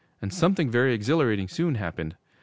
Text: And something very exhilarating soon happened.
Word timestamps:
And 0.19 0.33
something 0.33 0.71
very 0.71 0.95
exhilarating 0.95 1.47
soon 1.47 1.75
happened. 1.75 2.15